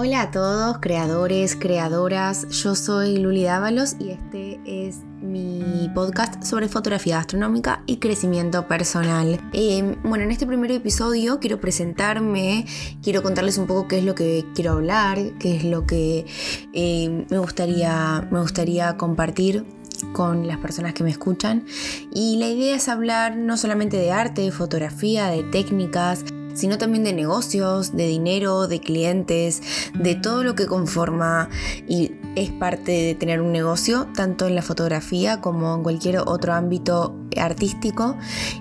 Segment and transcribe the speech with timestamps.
[0.00, 2.48] Hola a todos, creadores, creadoras.
[2.50, 9.40] Yo soy Luli Dávalos y este es mi podcast sobre fotografía gastronómica y crecimiento personal.
[9.52, 12.64] Em, bueno, en este primer episodio quiero presentarme,
[13.02, 16.26] quiero contarles un poco qué es lo que quiero hablar, qué es lo que
[16.74, 19.66] em, me, gustaría, me gustaría compartir
[20.12, 21.66] con las personas que me escuchan.
[22.14, 26.24] Y la idea es hablar no solamente de arte, de fotografía, de técnicas,
[26.58, 29.62] sino también de negocios, de dinero, de clientes,
[29.94, 31.48] de todo lo que conforma
[31.86, 36.54] y es parte de tener un negocio, tanto en la fotografía como en cualquier otro
[36.54, 38.16] ámbito artístico.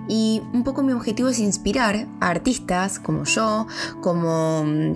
[0.08, 3.66] Y un poco mi objetivo es inspirar a artistas como yo,
[4.02, 4.96] como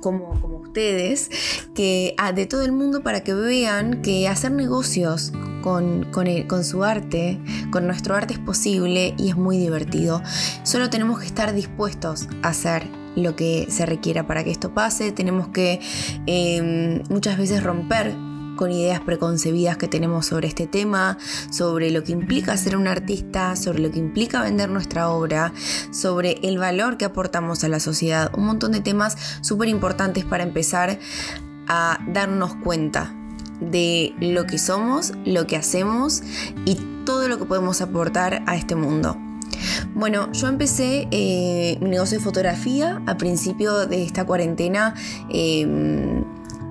[0.00, 1.30] como, como, ustedes,
[1.74, 7.40] que de todo el mundo para que vean que hacer negocios con, con, su arte,
[7.70, 10.22] con nuestro arte es posible y es muy divertido.
[10.62, 15.12] Solo tenemos que estar dispuestos a hacer lo que se requiera para que esto pase.
[15.12, 15.80] Tenemos que
[16.26, 18.14] em, muchas veces romper
[18.56, 21.18] con ideas preconcebidas que tenemos sobre este tema,
[21.50, 25.52] sobre lo que implica ser un artista, sobre lo que implica vender nuestra obra,
[25.90, 30.44] sobre el valor que aportamos a la sociedad, un montón de temas súper importantes para
[30.44, 30.98] empezar
[31.68, 33.14] a darnos cuenta
[33.60, 36.22] de lo que somos, lo que hacemos
[36.64, 39.16] y todo lo que podemos aportar a este mundo.
[39.94, 44.94] Bueno, yo empecé eh, mi negocio de fotografía a principio de esta cuarentena.
[45.30, 46.24] Em,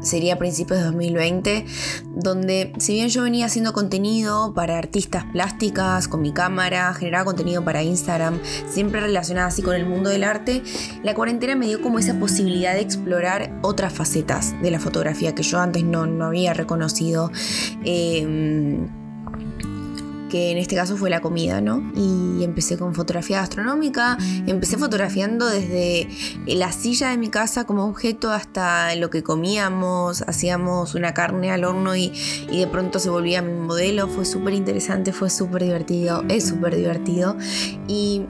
[0.03, 1.65] sería principios de 2020,
[2.15, 7.63] donde si bien yo venía haciendo contenido para artistas plásticas con mi cámara, generaba contenido
[7.63, 10.63] para Instagram, siempre relacionada así con el mundo del arte,
[11.03, 15.43] la cuarentena me dio como esa posibilidad de explorar otras facetas de la fotografía que
[15.43, 17.31] yo antes no, no había reconocido.
[17.83, 18.87] Eh,
[20.33, 21.91] que en este caso fue la comida, ¿no?
[21.95, 24.17] Y empecé con fotografía gastronómica,
[24.47, 26.07] empecé fotografiando desde
[26.47, 31.65] la silla de mi casa como objeto hasta lo que comíamos, hacíamos una carne al
[31.65, 32.11] horno y,
[32.49, 36.75] y de pronto se volvía mi modelo, fue súper interesante, fue súper divertido, es súper
[36.75, 37.37] divertido
[37.87, 38.23] y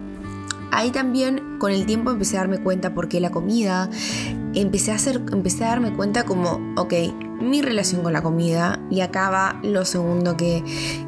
[0.71, 3.89] ahí también con el tiempo empecé a darme cuenta por qué la comida,
[4.53, 6.93] empecé a, hacer, empecé a darme cuenta como, ok,
[7.43, 10.63] mi relación con la comida y acá va lo segundo que,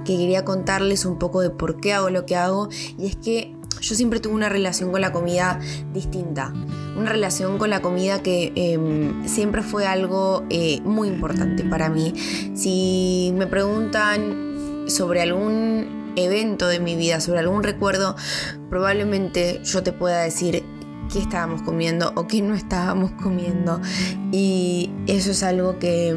[0.06, 3.96] quería contarles un poco de por qué hago lo que hago y es que yo
[3.96, 5.59] siempre tuve una relación con la comida
[5.94, 6.53] distinta,
[6.97, 12.13] una relación con la comida que em, siempre fue algo eh, muy importante para mí.
[12.56, 18.16] Si me preguntan sobre algún evento de mi vida, sobre algún recuerdo,
[18.69, 20.63] probablemente yo te pueda decir
[21.12, 23.82] qué estábamos comiendo o qué no estábamos comiendo.
[24.32, 26.14] Y eso es algo que,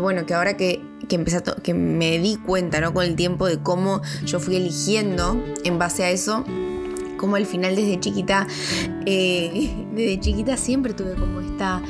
[0.00, 2.92] bueno, que ahora que, que, empecé que me di cuenta ¿no?
[2.92, 6.44] con el tiempo de cómo yo fui eligiendo en base a eso,
[7.16, 8.46] como al final desde chiquita,
[9.06, 11.82] eh, desde chiquita siempre tuve como esta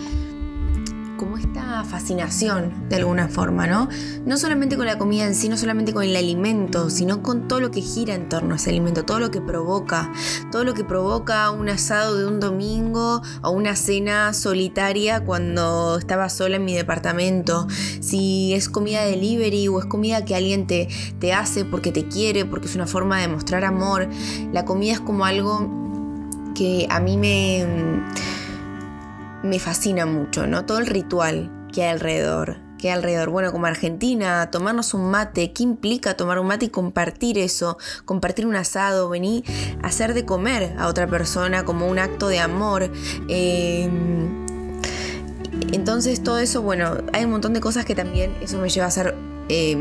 [1.23, 3.89] como esta fascinación de alguna forma, ¿no?
[4.27, 7.61] No solamente con la comida en sí, no solamente con el alimento, sino con todo
[7.61, 10.13] lo que gira en torno a ese alimento, todo lo que provoca,
[10.51, 16.29] todo lo que provoca un asado de un domingo o una cena solitaria cuando estaba
[16.29, 17.69] sola en mi departamento,
[18.01, 20.89] si es comida delivery o es comida que alguien te,
[21.21, 24.09] te hace porque te quiere, porque es una forma de mostrar amor,
[24.53, 25.71] la comida es como algo
[26.57, 27.65] que a mí me
[29.43, 30.65] me fascina mucho, ¿no?
[30.65, 33.31] Todo el ritual que hay alrededor, que hay alrededor.
[33.31, 37.79] Bueno, como Argentina, tomarnos un mate, ¿qué implica tomar un mate y compartir eso?
[38.05, 39.45] Compartir un asado, venir
[39.83, 42.91] a hacer de comer a otra persona como un acto de amor.
[43.29, 44.47] Em,
[45.73, 48.89] entonces todo eso, bueno, hay un montón de cosas que también eso me lleva a
[48.89, 49.15] hacer
[49.49, 49.77] eh,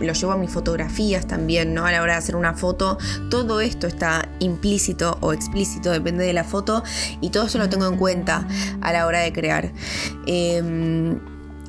[0.00, 1.86] lo llevo a mis fotografías también, ¿no?
[1.86, 2.98] A la hora de hacer una foto,
[3.30, 6.82] todo esto está implícito o explícito, depende de la foto,
[7.20, 8.46] y todo eso lo tengo en cuenta
[8.80, 9.72] a la hora de crear.
[10.26, 11.18] Em,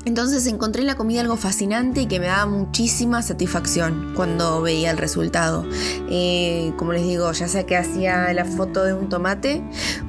[0.04, 4.90] entonces encontré en la comida algo fascinante y que me daba muchísima satisfacción cuando veía
[4.90, 5.64] el resultado.
[6.10, 9.62] Eh, como les digo, ya sea que hacía la foto de un tomate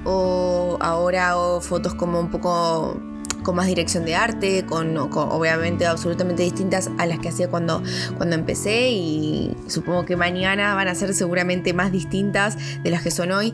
[0.04, 3.00] o ahora hago fotos como un poco
[3.44, 7.84] con más dirección de arte, con, obviamente absolutamente distintas a las que hacía cuando,
[8.18, 13.12] cuando empecé y supongo que mañana van a ser seguramente más distintas de las que
[13.12, 13.54] son hoy,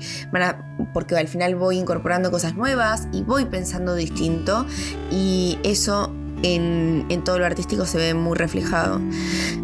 [0.94, 4.66] porque al final voy incorporando cosas nuevas y voy pensando distinto
[5.12, 9.02] y eso en, todo lo artístico se ve muy reflejado.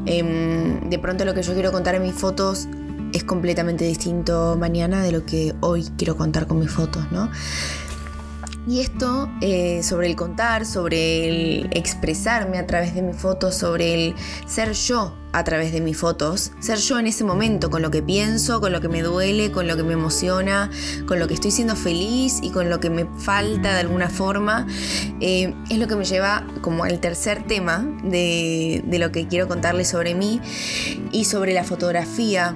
[0.05, 2.67] Em, de pronto lo que yo quiero contar en mis fotos
[3.13, 7.29] es completamente distinto mañana de lo que hoy quiero contar con mis fotos, ¿no?
[8.67, 13.93] Y esto eh, sobre el contar, sobre el expresarme a través de mis fotos, sobre
[13.93, 14.15] el
[14.47, 18.01] ser yo a través de mis fotos, ser yo en ese momento, con lo que
[18.01, 20.71] pienso, con lo que me duele, con lo que me emociona,
[21.07, 24.65] con lo que estoy siendo feliz y con lo que me falta de alguna forma,
[25.19, 29.47] eh, es lo que me lleva como al tercer tema de, de lo que quiero
[29.47, 30.41] contarles sobre mí
[31.11, 32.55] y sobre la fotografía.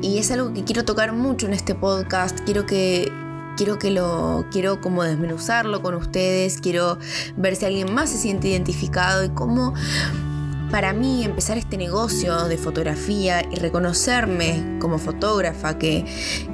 [0.00, 3.10] Y es algo que quiero tocar mucho en este podcast, quiero que
[3.58, 6.96] quiero que lo quiero como desmenuzarlo con ustedes, quiero
[7.36, 9.74] ver si alguien más se siente identificado y cómo
[10.70, 16.04] para mí empezar este negocio de fotografía y reconocerme como fotógrafa que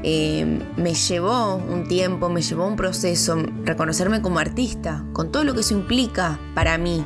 [0.02, 5.52] eh, me llevó un tiempo, me llevó un proceso, reconocerme como artista, con todo lo
[5.52, 7.04] que eso implica para mí.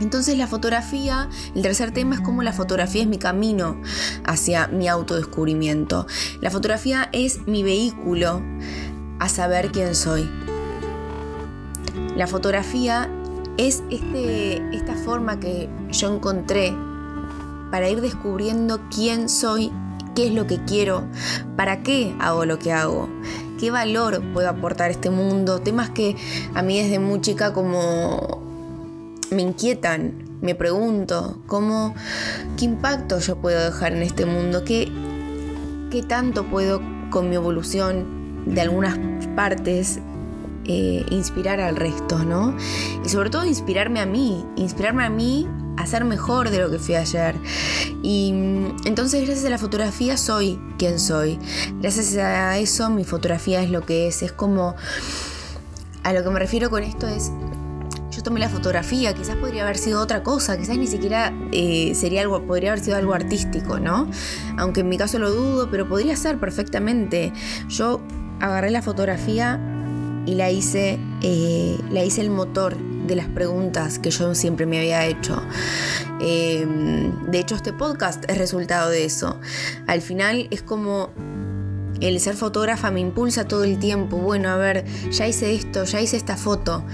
[0.00, 3.80] Entonces la fotografía, el tercer tema es cómo la fotografía es mi camino
[4.24, 6.06] hacia mi autodescubrimiento.
[6.40, 8.42] La fotografía es mi vehículo
[9.24, 10.30] a saber quién soy.
[12.14, 13.08] La fotografía
[13.56, 16.74] es este, esta forma que yo encontré
[17.70, 19.72] para ir descubriendo quién soy,
[20.14, 21.04] qué es lo que quiero,
[21.56, 23.08] para qué hago lo que hago,
[23.58, 26.16] qué valor puedo aportar a este mundo, temas que
[26.54, 28.42] a mí desde muy chica como
[29.30, 31.94] me inquietan, me pregunto, cómo,
[32.58, 34.92] qué impacto yo puedo dejar en este mundo, qué,
[35.90, 38.98] qué tanto puedo con mi evolución de algunas
[39.34, 40.00] partes
[40.66, 42.56] eh, inspirar al resto, ¿no?
[43.04, 45.46] Y sobre todo inspirarme a mí, inspirarme a mí
[45.76, 47.34] a ser mejor de lo que fui ayer.
[48.02, 51.38] Y mm, entonces gracias a la fotografía soy quien soy.
[51.80, 54.22] Gracias a eso mi fotografía es lo que es.
[54.22, 54.74] Es como...
[56.02, 57.30] A lo que me refiero con esto es
[58.10, 62.20] yo tomé la fotografía, quizás podría haber sido otra cosa, quizás ni siquiera eh, sería
[62.20, 64.08] algo, podría haber sido algo artístico, ¿no?
[64.56, 67.32] Aunque en mi caso lo dudo, pero podría ser perfectamente.
[67.68, 68.00] Yo
[68.40, 69.60] agarré la fotografía
[70.26, 72.76] y la hice, eh, la hice el motor
[73.06, 75.42] de las preguntas que yo siempre me había hecho.
[76.20, 79.38] Em, de hecho, este podcast es resultado de eso.
[79.86, 81.10] Al final es como
[82.00, 84.16] el ser fotógrafa me impulsa todo el tiempo.
[84.16, 86.84] Bueno, a ver, ya hice esto, ya hice esta foto.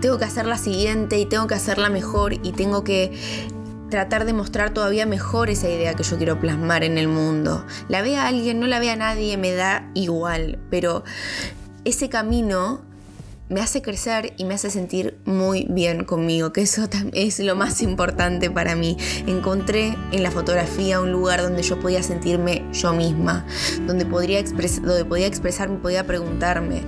[0.00, 3.12] Tengo que hacer la siguiente y tengo que hacerla mejor y tengo que
[3.90, 7.64] tratar de mostrar todavía mejor esa idea que yo quiero plasmar en el mundo.
[7.88, 11.04] La vea alguien, no la vea nadie, me da igual, pero
[11.84, 12.87] ese camino
[13.48, 17.82] me hace crecer y me hace sentir muy bien conmigo, que eso es lo más
[17.82, 18.96] importante para mí.
[19.26, 23.46] Encontré en la fotografía un lugar donde yo podía sentirme yo misma,
[23.86, 26.82] donde, podría donde podía expresarme, podía preguntarme.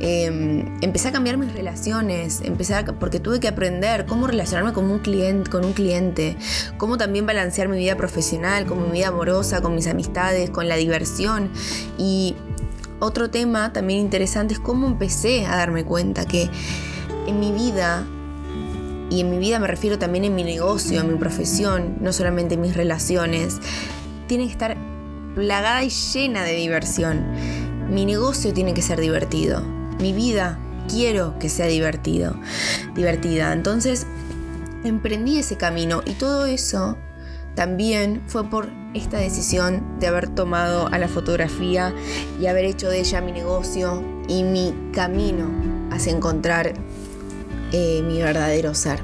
[0.00, 4.98] Em, empecé a cambiar mis relaciones, empecé porque tuve que aprender cómo relacionarme con un,
[4.98, 6.36] cliente, con un cliente,
[6.76, 10.76] cómo también balancear mi vida profesional, con mi vida amorosa, con mis amistades, con la
[10.76, 11.50] diversión.
[11.98, 12.34] Y
[13.00, 16.48] otro tema también interesante es cómo empecé a darme cuenta que
[17.26, 18.06] en mi vida,
[19.10, 22.54] y en mi vida me refiero también en mi negocio, en mi profesión, no solamente
[22.54, 23.58] en mis relaciones,
[24.26, 24.76] tiene que estar
[25.34, 27.24] plagada y llena de diversión.
[27.90, 29.60] Mi negocio tiene que ser divertido.
[30.00, 30.58] Mi vida
[30.88, 32.36] quiero que sea divertido,
[32.94, 33.52] divertida.
[33.52, 34.06] Entonces,
[34.84, 36.96] emprendí ese camino y todo eso
[37.54, 41.94] también fue por esta decisión de haber tomado a la fotografía
[42.40, 45.50] y haber hecho de ella mi negocio y mi camino
[45.90, 46.74] hacia encontrar
[47.72, 49.00] eh, mi verdadero ser.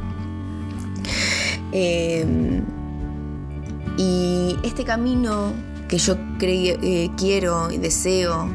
[1.72, 2.64] Em,
[3.96, 5.52] y este camino
[5.88, 8.48] que yo eh, quiero y deseo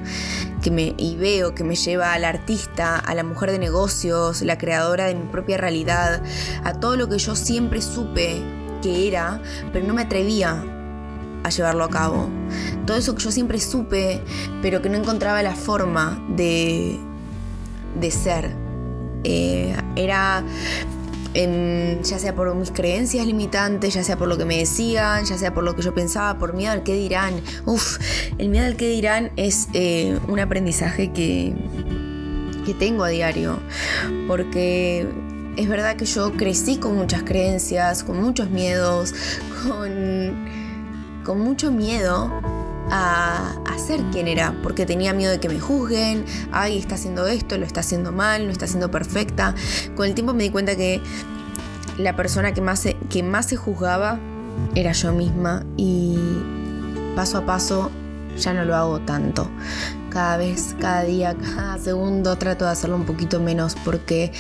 [0.61, 5.05] que y veo que me lleva al artista, a la mujer de negocios, la creadora
[5.05, 6.23] de mi propia realidad,
[6.63, 8.41] a todo lo que yo siempre supe
[8.89, 10.63] era, pero no me atrevía
[11.43, 12.29] a llevarlo a cabo.
[12.85, 14.21] Todo eso que yo siempre supe,
[14.61, 16.99] pero que no encontraba la forma de,
[17.99, 18.51] de ser.
[19.23, 20.43] Eh, era
[21.35, 25.53] ya sea por mis creencias limitantes, ya sea por lo que me decían, ya sea
[25.53, 27.41] por lo que yo pensaba, por miedo al que dirán.
[27.65, 27.97] Uf,
[28.37, 31.53] el miedo al que dirán es eh, un aprendizaje que,
[32.65, 33.59] que tengo a diario,
[34.27, 35.07] porque
[35.57, 39.13] es verdad que yo crecí con muchas creencias, con muchos miedos,
[39.67, 40.45] con,
[41.23, 42.31] con mucho miedo
[42.91, 47.25] a, a, ser quien era, porque tenía miedo de que me juzguen, ay, está haciendo
[47.27, 49.55] esto, lo está haciendo mal, no está haciendo perfecta.
[49.95, 51.01] Con el tiempo me di cuenta que
[51.97, 54.19] la persona que más que más se juzgaba
[54.75, 56.17] era yo misma y
[57.15, 57.91] paso a paso
[58.37, 59.49] ya no lo hago tanto.
[60.15, 64.31] Cada vez, cada día, cada segundo trato de hacerlo un poquito menos porque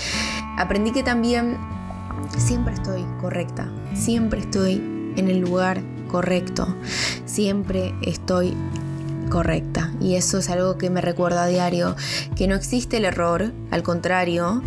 [0.57, 1.57] aprendí que también
[2.37, 4.75] siempre estoy correcta, siempre estoy
[5.17, 6.73] en el lugar correcto,
[7.25, 8.55] siempre estoy
[9.29, 9.91] correcta.
[9.99, 11.95] Y eso es algo que me recuerda a diario,
[12.35, 14.61] que no existe el error, al contrario,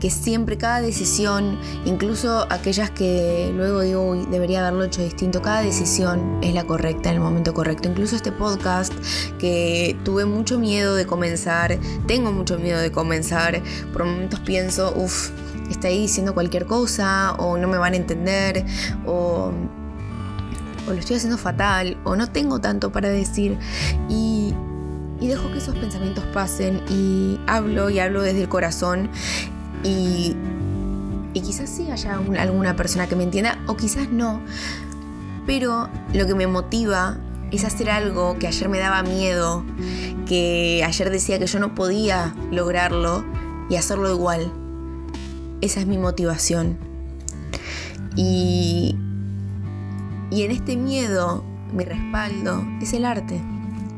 [0.00, 6.38] que siempre cada decisión, incluso aquellas que luego digo, debería haberlo hecho distinto, cada decisión
[6.42, 7.88] es la correcta en el momento correcto.
[7.88, 8.92] Incluso este podcast
[9.38, 15.30] que tuve mucho miedo de comenzar, tengo mucho miedo de comenzar, por momentos pienso, uff,
[15.70, 18.64] está ahí diciendo cualquier cosa, o no me van a entender,
[19.06, 19.52] o
[20.86, 23.58] o lo estoy haciendo fatal, o no tengo tanto para decir.
[24.08, 24.54] Y,
[25.20, 29.08] dejo que esos pensamientos pasen y hablo y hablo desde el corazón.
[29.84, 30.34] Y,
[31.32, 34.42] y quizás sí haya alguna persona que me entienda, o quizás no.
[35.46, 37.18] Pero lo que me motiva
[37.52, 39.64] es hacer algo que ayer me daba miedo,
[40.26, 43.24] que ayer decía que yo no podía lograrlo
[43.68, 44.52] y hacerlo igual.
[45.60, 46.78] Esa es mi motivación.
[48.16, 48.96] Y,
[50.32, 53.38] y en este miedo, mi respaldo es el arte.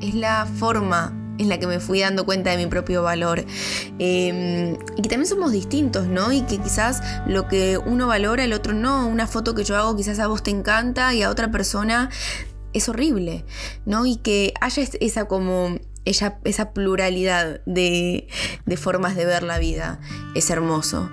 [0.01, 3.45] Es la forma en la que me fui dando cuenta de mi propio valor.
[4.01, 6.33] Em, y que también somos distintos, ¿no?
[6.33, 9.07] Y que quizás lo que uno valora, el otro no.
[9.07, 12.11] Una foto que yo hago quizás a vos te encanta y a otra persona
[12.73, 13.45] es horrible,
[13.87, 14.05] ¿no?
[14.05, 15.79] Y que haya esa como...
[16.07, 16.41] Esa,
[16.75, 18.29] pluralidad de,
[18.77, 20.01] formas de ver la vida
[20.35, 21.11] es hermoso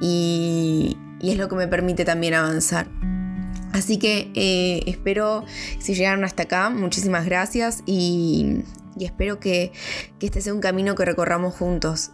[0.00, 2.88] y es lo que me permite también avanzar.
[3.76, 5.44] Así que eh, espero,
[5.78, 8.62] si llegaron hasta acá, muchísimas gracias y,
[8.98, 9.70] espero que,
[10.18, 12.10] este sea un camino que recorramos juntos.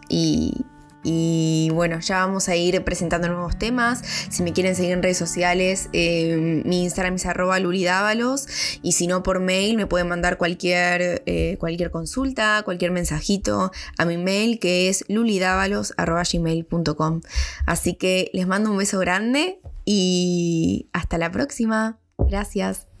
[1.03, 4.01] Y, bueno, ya vamos a ir presentando nuevos temas.
[4.29, 8.47] Si me quieren seguir en redes sociales, eh, mi Instagram es arroba luridávalos.
[8.81, 14.05] Y si no, por mail me pueden mandar cualquier, eh, cualquier consulta, cualquier mensajito a
[14.05, 17.21] mi mail que es lulidávalos.gmail.com.
[17.65, 21.99] Así que les mando un beso grande y hasta la próxima.
[22.17, 22.92] Gracias.